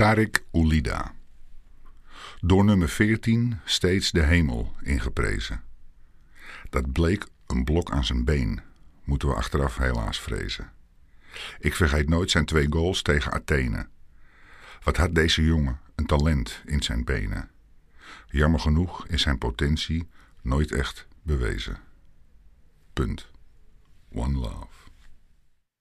[0.00, 1.14] Tarik Oulida.
[2.40, 5.62] Door nummer 14 steeds de hemel ingeprezen.
[6.70, 8.60] Dat bleek een blok aan zijn been,
[9.04, 10.72] moeten we achteraf helaas vrezen.
[11.58, 13.88] Ik vergeet nooit zijn twee goals tegen Athene.
[14.82, 17.50] Wat had deze jongen een talent in zijn benen.
[18.26, 20.08] Jammer genoeg is zijn potentie
[20.42, 21.78] nooit echt bewezen.
[22.92, 23.30] Punt.
[24.12, 24.89] One love.